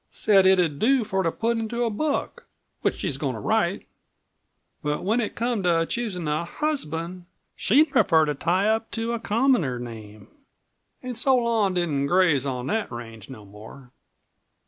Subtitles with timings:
[0.09, 2.47] Said it'd do for to put into a book
[2.81, 3.85] which she's goin' to write,
[4.81, 9.19] but when it come to choosin' a husband she'd prefer to tie up to a
[9.19, 10.27] commoner name.
[11.03, 13.91] An' so Lon didn't graze on that range no more."